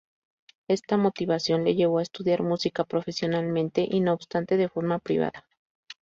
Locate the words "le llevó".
1.63-1.99